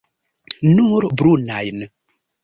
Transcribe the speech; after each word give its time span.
Nur 0.69 1.05
brunajn. 1.19 1.85